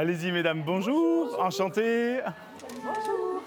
[0.00, 2.20] Allez-y, mesdames, bonjour, enchanté.
[2.84, 3.42] Bonjour.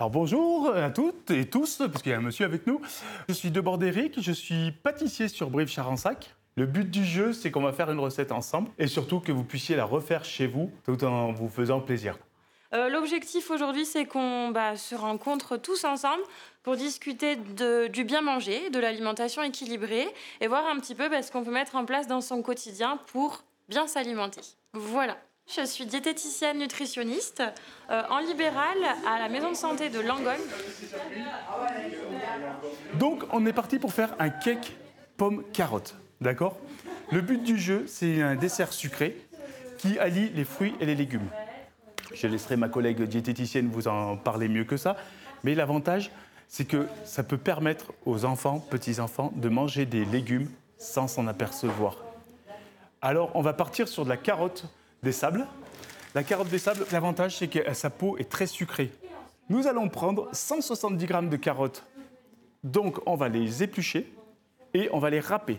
[0.00, 2.80] Alors bonjour à toutes et tous, parce qu'il y a un monsieur avec nous.
[3.28, 6.34] Je suis de Bordéric, je suis pâtissier sur Brive-Charensac.
[6.56, 9.44] Le but du jeu, c'est qu'on va faire une recette ensemble et surtout que vous
[9.44, 12.18] puissiez la refaire chez vous tout en vous faisant plaisir.
[12.74, 16.24] Euh, L'objectif aujourd'hui, c'est qu'on bah, se rencontre tous ensemble
[16.64, 20.08] pour discuter de- du bien manger, de l'alimentation équilibrée
[20.40, 22.98] et voir un petit peu bah, ce qu'on peut mettre en place dans son quotidien
[23.12, 24.40] pour bien s'alimenter.
[24.72, 25.16] Voilà.
[25.56, 27.42] Je suis diététicienne nutritionniste
[27.90, 30.38] euh, en libéral à la maison de santé de Langogne.
[32.94, 34.76] Donc on est parti pour faire un cake
[35.16, 36.56] pomme carotte, d'accord?
[37.10, 39.16] Le but du jeu, c'est un dessert sucré
[39.76, 41.28] qui allie les fruits et les légumes.
[42.14, 44.96] Je laisserai ma collègue diététicienne vous en parler mieux que ça,
[45.42, 46.12] mais l'avantage,
[46.46, 51.96] c'est que ça peut permettre aux enfants, petits-enfants, de manger des légumes sans s'en apercevoir.
[53.02, 54.64] Alors, on va partir sur de la carotte
[55.02, 55.46] des sables.
[56.14, 58.90] La carotte des sables, l'avantage, c'est que sa peau est très sucrée.
[59.48, 61.84] Nous allons prendre 170 grammes de carottes.
[62.62, 64.12] Donc, on va les éplucher
[64.74, 65.58] et on va les râper.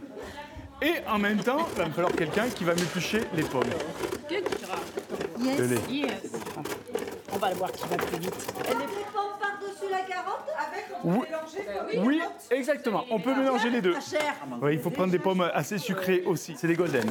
[0.84, 3.64] Et en même temps, il va me falloir quelqu'un qui va m'éplucher les pommes.
[5.40, 6.08] Le lait.
[7.34, 8.54] On va le voir qui va plus vite.
[8.70, 9.31] Les pommes par-dessus
[9.92, 11.28] la carotte avec Oui,
[11.98, 13.06] oui, exactement.
[13.10, 13.96] On peut mélanger les deux.
[14.62, 16.56] Oui, il faut prendre des pommes assez sucrées aussi.
[16.58, 17.10] C'est des golden.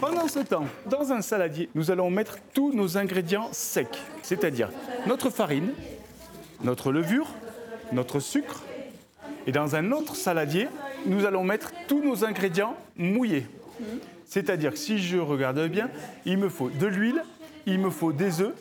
[0.00, 4.70] Pendant ce temps, dans un saladier, nous allons mettre tous nos ingrédients secs, c'est-à-dire
[5.06, 5.72] notre farine,
[6.62, 7.26] notre levure,
[7.92, 8.62] notre sucre.
[9.46, 10.68] Et dans un autre saladier,
[11.06, 13.46] nous allons mettre tous nos ingrédients mouillés.
[14.24, 15.90] C'est-à-dire que si je regarde bien,
[16.26, 17.24] il me faut de l'huile,
[17.66, 18.54] il me faut des œufs,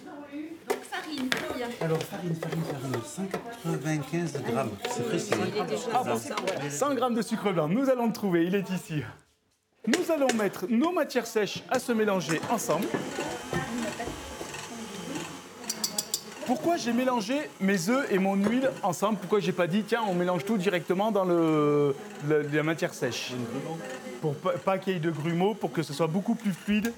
[1.80, 4.70] Alors, farine, farine, farine, 195 grammes.
[4.90, 5.32] C'est précis.
[5.94, 9.04] hein 100 grammes de sucre blanc, nous allons le trouver, il est ici.
[9.88, 12.88] Nous allons mettre nos matières sèches à se mélanger ensemble.
[16.46, 19.18] Pourquoi j'ai mélangé mes œufs et mon huile ensemble?
[19.20, 21.94] Pourquoi j'ai pas dit tiens on mélange tout directement dans le,
[22.28, 23.34] le- la matière sèche?
[24.22, 26.94] Pour pas, pas qu'il y ait de grumeaux, pour que ce soit beaucoup plus fluide.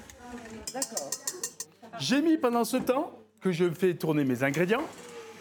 [2.00, 3.12] J'ai mis pendant ce temps
[3.42, 4.84] que je fais tourner mes ingrédients,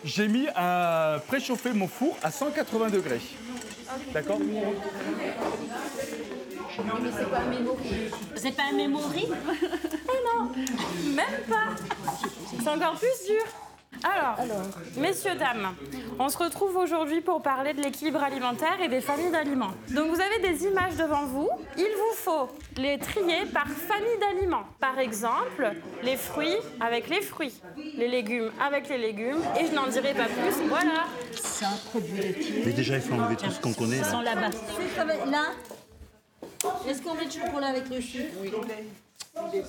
[0.05, 3.21] j'ai mis à préchauffer mon four à 180 degrés.
[4.13, 4.39] D'accord?
[8.37, 9.29] C'est pas un memory
[11.15, 11.75] Même pas.
[12.63, 13.45] C'est encore plus dur
[14.05, 14.37] alors,
[14.97, 15.75] messieurs, dames,
[16.19, 19.73] on se retrouve aujourd'hui pour parler de l'équilibre alimentaire et des familles d'aliments.
[19.91, 21.49] Donc vous avez des images devant vous.
[21.77, 24.65] Il vous faut les trier par famille d'aliments.
[24.81, 25.73] Par exemple,
[26.03, 27.61] les fruits avec les fruits,
[27.97, 30.67] les légumes avec les légumes, et je n'en dirai pas plus.
[30.69, 31.05] Voilà.
[31.41, 32.63] C'est un produit laitier.
[32.67, 33.97] Mais déjà, il faut enlever tout ce qu'on connaît.
[33.97, 34.11] Ils Là.
[34.11, 34.51] sont là-bas.
[35.31, 35.45] Là
[36.89, 38.35] Est-ce qu'on met du chocolat avec le sucre?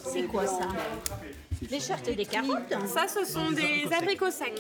[0.03, 0.67] C'est quoi ça?
[1.67, 4.53] C'est des carottes Ça, ce sont des abricots secs.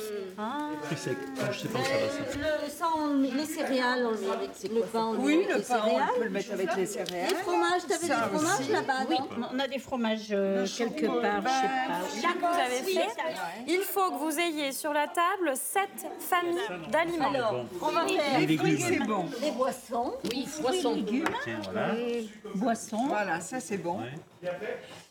[0.83, 1.17] Très sec.
[1.39, 2.09] Ah, Je sais pas où ça va.
[2.09, 2.37] ça.
[2.37, 5.47] Le, sans les céréales, on le met avec le pain, on le met Oui, avec
[5.49, 6.07] le les pain, céréales.
[6.13, 7.29] on peut le mettre avec les céréales.
[7.29, 8.71] Les fromages, t'avais des Ça fromages aussi.
[8.71, 12.27] là-bas Oui, non on a des fromages euh, quelque part, je sais pas.
[12.27, 13.07] Là que vous avez fait,
[13.67, 17.29] il faut que vous ayez sur la table sept familles d'aliments.
[17.33, 18.77] Alors, on va faire Les Oui, légumes.
[18.87, 19.25] c'est bon.
[19.41, 20.13] les boissons.
[20.25, 21.93] Oui, poisson, légumes, Tiens, voilà.
[22.55, 23.07] boissons.
[23.07, 23.99] Voilà, ça c'est bon.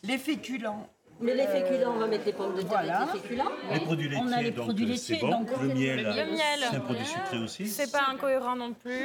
[0.03, 0.87] Les féculents.
[1.21, 2.99] Mais les féculents, on va mettre les pommes de terre Voilà.
[3.01, 3.45] avec les féculents.
[3.73, 5.39] Les produits laitiers, On a les donc produits euh, c'est laitiers, bon.
[5.41, 6.61] donc le miel, Le miel.
[6.71, 7.67] c'est un produit sucré aussi.
[7.67, 9.01] C'est pas incohérent non plus.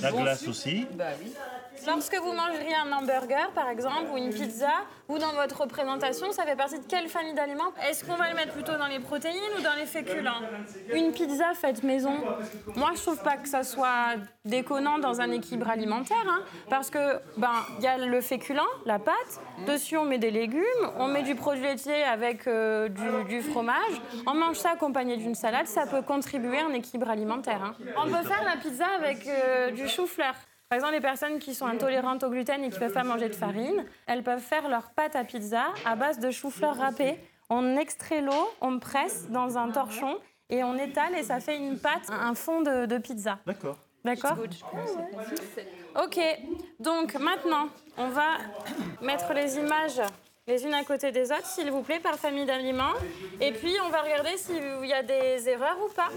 [0.00, 0.50] La bon glace sucre.
[0.50, 0.86] aussi.
[0.94, 1.32] Bah oui.
[1.86, 4.68] Lorsque vous mangeriez un hamburger, par exemple, ou une pizza,
[5.08, 7.72] ou dans votre présentation, ça fait partie de quelle famille d'aliments?
[7.88, 10.42] Est-ce qu'on va le mettre plutôt dans les protéines ou dans les féculents?
[10.92, 12.12] Une pizza faite maison,
[12.76, 17.18] moi je trouve pas que ça soit déconnant dans un équilibre alimentaire, hein, parce que
[17.38, 20.62] ben il y a le féculent, la pâte, dessus on met des légumes,
[20.98, 25.34] on met du produit laitier avec euh, du, du fromage, on mange ça accompagné d'une
[25.34, 27.62] salade, ça peut contribuer à un équilibre alimentaire.
[27.62, 27.74] hein.
[27.96, 30.34] On peut faire la pizza avec euh, du chou-fleur.
[30.68, 33.28] Par exemple, les personnes qui sont intolérantes au gluten et qui ne peuvent pas manger
[33.28, 37.18] de farine, elles peuvent faire leur pâte à pizza à base de chou-fleur râpé.
[37.48, 40.16] On extrait l'eau, on presse dans un torchon
[40.48, 43.38] et on étale et ça fait une pâte, un fond de, de pizza.
[43.46, 43.78] D'accord.
[44.04, 44.36] D'accord
[46.04, 46.18] Ok,
[46.78, 48.38] donc maintenant, on va
[49.02, 50.00] mettre les images
[50.50, 52.94] les unes à côté des autres, s'il vous plaît, par famille d'aliments.
[53.40, 56.08] Et puis, on va regarder s'il y a des erreurs ou pas.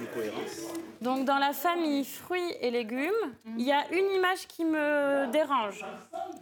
[1.02, 3.12] Donc, dans la famille fruits et légumes,
[3.58, 5.86] il y a une image qui me dérange.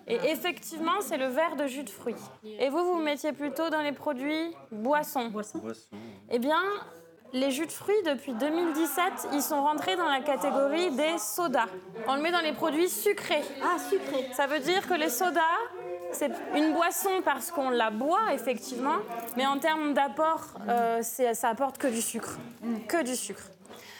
[0.07, 2.15] Et effectivement, c'est le verre de jus de fruits.
[2.59, 5.27] Et vous, vous mettiez plutôt dans les produits boissons.
[5.27, 5.61] Boisson.
[6.29, 6.61] Eh bien,
[7.33, 11.67] les jus de fruits, depuis 2017, ils sont rentrés dans la catégorie des sodas.
[12.07, 13.43] On le met dans les produits sucrés.
[13.61, 14.27] Ah, sucré.
[14.33, 15.41] Ça veut dire que les sodas,
[16.13, 18.97] c'est une boisson parce qu'on la boit, effectivement,
[19.37, 22.37] mais en termes d'apport, euh, c'est- ça apporte que du sucre.
[22.87, 23.43] Que du sucre.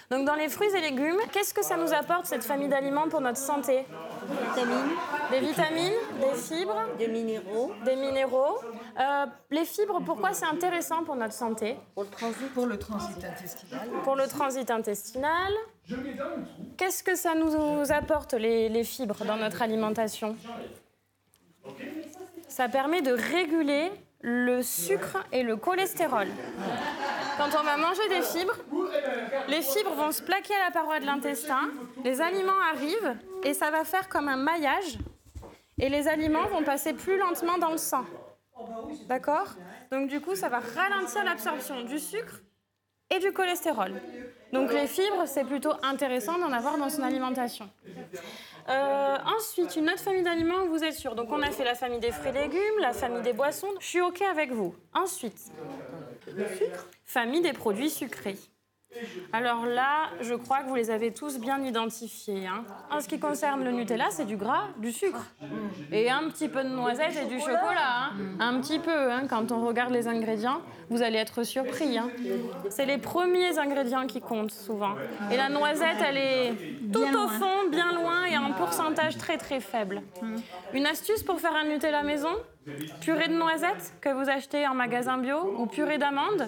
[0.10, 3.22] Donc dans les fruits et légumes, qu'est-ce que ça nous apporte, cette famille d'aliments, pour
[3.22, 3.86] notre santé?
[4.28, 4.92] Vitamines,
[5.32, 8.60] Des vitamines, des fibres, des minéraux des minéraux.
[9.00, 11.78] Euh, les fibres, pourquoi c'est intéressant pour notre santé?
[11.96, 12.54] Pour le transit.
[12.54, 13.88] Pour le transit intestinal.
[14.04, 15.54] Pour le transit intestinal.
[16.78, 20.36] Qu'est-ce que ça nous apporte, les, les fibres, dans notre alimentation?
[22.52, 23.90] Ça permet de réguler
[24.20, 26.28] le sucre et le cholestérol.
[27.38, 28.58] Quand on va manger des fibres,
[29.48, 31.70] les fibres vont se plaquer à la paroi de l'intestin,
[32.04, 33.16] les aliments arrivent
[33.46, 34.98] et ça va faire comme un maillage
[35.80, 38.04] et les aliments vont passer plus lentement dans le sang.
[39.08, 39.48] D'accord?
[39.90, 42.42] Donc du coup, ça va ralentir l'absorption du sucre
[43.10, 43.94] et du cholestérol.
[44.52, 47.70] Donc les fibres, c'est plutôt intéressant d'en avoir dans son alimentation.
[48.70, 51.16] Euh, ensuite, une autre famille d'aliments vous êtes sûr.
[51.16, 53.70] Donc on a fait la famille des fruits et légumes, la famille des boissons.
[53.80, 54.76] Je suis OK avec vous.
[54.94, 55.52] Ensuite,
[57.06, 58.38] famille des produits sucrés.
[59.34, 62.46] Alors là, je crois que vous les avez tous bien identifiés.
[62.48, 62.64] hein.
[62.90, 65.26] En ce qui concerne le Nutella, c'est du gras, du sucre.
[65.92, 68.12] Et un petit peu de noisette et du chocolat.
[68.12, 68.36] hein.
[68.40, 69.24] Un petit peu, hein.
[69.30, 71.98] quand on regarde les ingrédients, vous allez être surpris.
[72.70, 74.96] C'est les premiers ingrédients qui comptent souvent.
[75.32, 76.54] Et la noisette, elle est
[76.92, 80.02] tout au fond, bien loin et en pourcentage très très faible.
[80.74, 82.30] Une astuce pour faire un Nutella maison?
[83.02, 86.48] Purée de noisettes que vous achetez en magasin bio ou purée d'amandes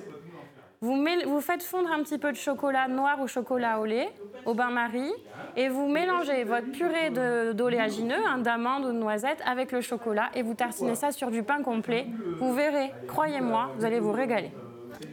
[0.83, 4.09] vous, faites fondre un petit peu de chocolat noir ou chocolat au lait,
[4.45, 5.11] au bain-marie,
[5.55, 10.29] et vous mélangez votre purée de- d'oléagineux, hein, d'amandes ou de noisettes, avec le chocolat,
[10.35, 12.07] et vous tartinez ça sur du pain complet.
[12.39, 14.51] Vous verrez, croyez-moi, vous allez vous régaler.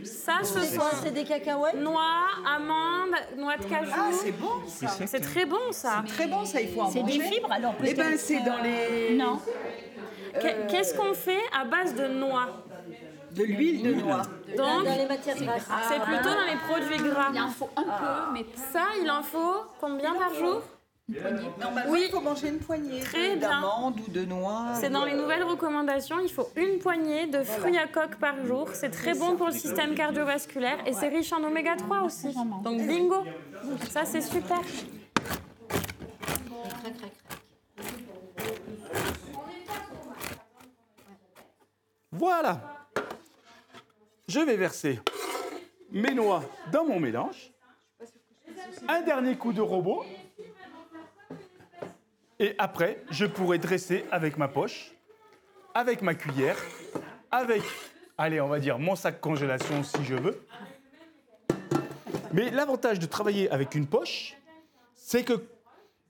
[0.04, 1.74] Ça, ce C'est sont C'est des cacahuètes?
[1.80, 2.00] noix,
[2.46, 3.90] amandes, noix de cajou.
[3.94, 4.88] Ah, c'est bon ça.
[5.06, 6.02] C'est très bon, ça.
[6.06, 7.18] Très bon, ça, il faut en C'est manger.
[7.18, 9.16] des fibres, alors Eh ben, c'est dans les...
[9.16, 9.38] Non.
[10.40, 12.46] Qu'est- Qu'est-ce qu'on fait à base de noix?
[13.34, 14.22] De l'huile de noix.
[14.56, 15.66] Donc, dans les matières grasses.
[15.88, 17.30] c'est plutôt dans les produits gras.
[17.34, 20.62] Il en faut un peu, mais Ça, il en faut combien par jour?
[21.60, 22.04] Normalement, Oui.
[22.06, 23.48] il faut manger une poignée Très de- bien.
[23.50, 24.66] d'amandes ou de noix.
[24.74, 28.68] C'est dans les nouvelles recommandations, il faut une poignée de fruits à coque par jour.
[28.74, 32.32] C'est très bon pour le système cardiovasculaire et c'est riche en oméga 3 aussi.
[32.62, 33.24] Donc bingo,
[33.90, 34.60] ça c'est super.
[42.12, 42.69] Voilà.
[44.30, 45.00] Je vais verser
[45.90, 47.50] mes noix dans mon mélange.
[48.86, 50.04] Un dernier coup de robot.
[52.38, 54.92] Et après, je pourrai dresser avec ma poche,
[55.74, 56.56] avec ma cuillère,
[57.32, 57.62] avec,
[58.16, 60.40] allez, on va dire mon sac congélation si je veux.
[62.32, 64.36] Mais l'avantage de travailler avec une poche,
[64.94, 65.44] c'est que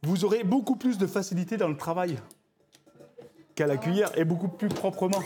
[0.02, 2.18] vous aurez beaucoup plus de facilité dans le travail
[3.54, 5.22] qu'à la cuillère et beaucoup plus proprement.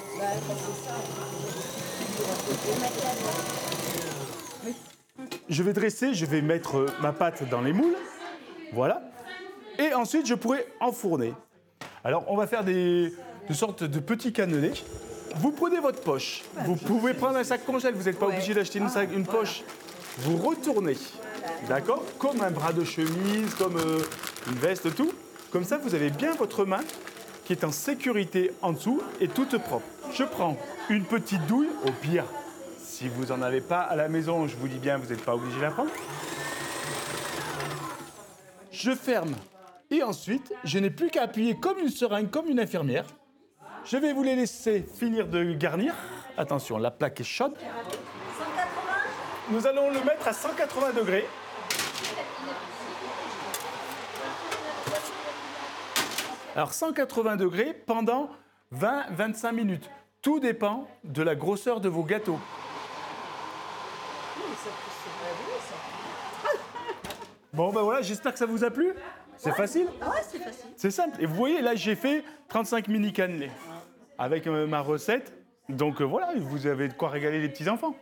[5.49, 7.97] Je vais dresser, je vais mettre ma pâte dans les moules.
[8.73, 9.03] Voilà.
[9.79, 11.33] Et ensuite, je pourrai enfourner.
[12.03, 13.13] Alors, on va faire des,
[13.49, 14.73] de sortes de petits cannelés.
[15.37, 16.43] Vous prenez votre poche.
[16.65, 17.95] Vous pouvez prendre un sac congèle.
[17.95, 19.63] Vous n'êtes pas obligé d'acheter une, sac- une poche.
[20.19, 20.97] Vous retournez.
[21.69, 22.03] D'accord?
[22.19, 23.99] Comme un bras de chemise, comme euh,
[24.47, 25.13] une veste, tout.
[25.51, 26.81] Comme ça, vous avez bien votre main
[27.45, 29.87] qui est en sécurité en dessous et toute propre.
[30.13, 30.57] Je prends
[30.89, 32.25] une petite douille, au pire,
[32.95, 35.35] si vous n'en avez pas à la maison, je vous dis bien, vous n'êtes pas
[35.35, 35.91] obligé de la prendre.
[38.71, 39.35] Je ferme
[39.91, 43.05] et ensuite, je n'ai plus qu'à appuyer comme une seringue, comme une infirmière.
[43.85, 45.93] Je vais vous les laisser finir de garnir.
[46.39, 47.55] Attention, la plaque est chaude.
[49.51, 51.27] Nous allons le mettre à 180 degrés.
[56.55, 58.31] Alors 180 degrés pendant
[58.73, 59.91] 20-25 minutes.
[60.23, 62.39] Tout dépend de la grosseur de vos gâteaux.
[67.53, 68.93] Bon ben voilà, j'espère que ça vous a plu.
[69.37, 70.67] C'est facile Ah ouais, c'est facile.
[70.77, 71.23] C'est simple.
[71.23, 73.51] Et vous voyez, là, j'ai fait 35 mini cannelés
[74.17, 75.33] avec euh, ma recette.
[75.69, 77.97] Donc euh, voilà, vous avez de quoi régaler les petits-enfants.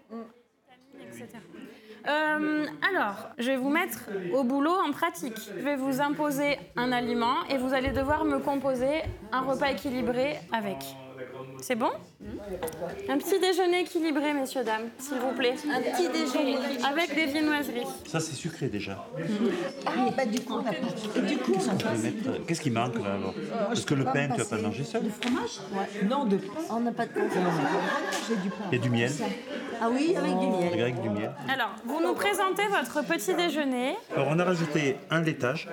[2.09, 4.01] Euh, alors, je vais vous mettre
[4.35, 5.37] au boulot en pratique.
[5.57, 10.37] Je vais vous imposer un aliment et vous allez devoir me composer un repas équilibré
[10.53, 10.79] avec.
[11.61, 11.91] C'est bon?
[13.09, 15.55] Un petit déjeuner équilibré, messieurs, dames, s'il vous plaît.
[15.73, 16.57] Un petit déjeuner.
[16.85, 17.87] Avec des viennoiseries.
[18.07, 19.07] Ça, c'est sucré déjà.
[19.87, 20.89] Ah, bah, du coup, on a pas.
[21.17, 23.35] Et du coup, On euh, Qu'est-ce qui manque là alors?
[23.69, 25.03] Parce que le pain, tu vas pas le manger seul?
[26.09, 26.39] non, de
[26.71, 27.55] On n'a pas de confiance.
[28.29, 28.65] j'ai du pain.
[28.73, 29.13] Et du miel?
[29.85, 30.81] Ah oui, avec du miel.
[30.81, 31.33] Avec du miel.
[31.53, 33.97] Alors, vous nous présentez votre petit déjeuner.
[34.15, 35.69] Alors, on a rajouté un laitage.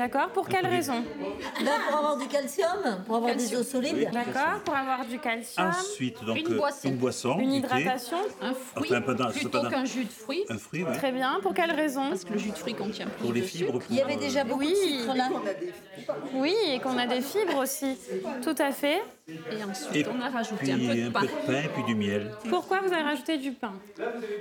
[0.00, 1.04] D'accord Pour quelle raison
[1.62, 4.08] Ben, pour avoir du calcium, pour avoir des os solides.
[4.10, 6.88] D'accord Pour avoir du calcium, Ensuite, donc, Une euh, boisson.
[6.88, 7.38] une boisson.
[7.38, 8.16] hydratation.
[8.40, 10.96] Un fruit Enfin, plutôt qu'un jus de fruit, Un fruit, ouais.
[10.96, 11.38] Très bien.
[11.42, 13.72] Pour quelle raison parce que le jus de fruit contient plus Pour les de fibres.
[13.74, 13.84] sucre.
[13.86, 14.70] pour, Il y avait euh, déjà beaucoup Oui.
[14.70, 15.28] de sucre là.
[16.32, 17.98] Oui, et qu'on a des fibres aussi.
[18.42, 19.02] Tout à fait.
[19.28, 21.20] Et ensuite, Et on a rajouté puis un peu de un pain.
[21.20, 22.32] peu de pain et puis du miel.
[22.48, 23.74] Pourquoi vous avez rajouté du pain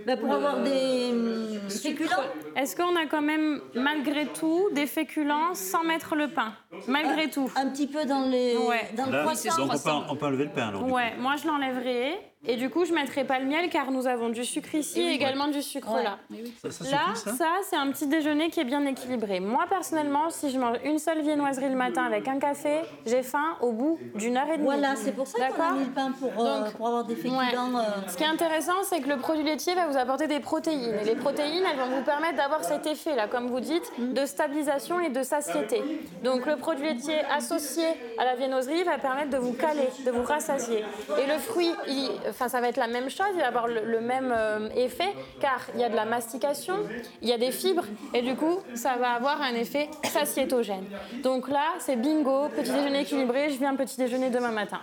[0.07, 2.23] Ben, pour avoir des hum, féculents.
[2.55, 6.53] Est-ce qu'on a quand même, malgré tout, des féculents sans mettre le pain
[6.87, 7.49] Malgré tout.
[7.55, 8.89] Un petit peu dans, les, Ouais.
[8.95, 9.57] dans le Là, croissant.
[9.57, 10.67] donc on peut, on peut enlever le pain.
[10.69, 12.19] alors, Ouais, moi je l'enlèverai.
[12.47, 15.11] Et du coup, je mettrai pas le miel car nous avons du sucre ici et
[15.11, 16.03] également du sucre Ouais.
[16.03, 16.17] là.
[16.29, 16.35] coup.
[16.63, 19.41] Ça, ça Là, ça ça, c'est un petit déjeuner qui est bien équilibré.
[19.41, 23.57] Moi, personnellement, si je mange une seule viennoiserie le matin avec un café, j'ai faim
[23.61, 24.63] au bout d'une heure et demie.
[24.63, 27.15] Voilà, c'est pour ça qu'on a mis le pain pour, euh, Donc, pour avoir des
[27.15, 27.37] féculents.
[27.39, 27.53] Ouais.
[27.55, 30.95] euh, Ce qui est intéressant, c'est que le produit laitier va vous apporter des protéines.
[31.01, 34.25] Et les protéines, elles vont vous permettre d'avoir cet effet, là, comme vous dites, de
[34.25, 35.83] stabilisation et de satiété.
[36.23, 37.83] Donc le produit laitier associé
[38.17, 40.85] à la viennoiserie va permettre de vous caler, de vous rassasier.
[41.21, 44.01] Et le fruit, il- enfin, ça va être la même chose, il va avoir le,
[44.01, 46.75] même euh, effet, car il y a de la mastication,
[47.21, 50.85] il y a des fibres, et du coup, ça va avoir un effet satiétogène.
[51.23, 54.79] Donc là, c'est bingo, petit déjeuner équilibré, je viens petit déjeuner demain matin.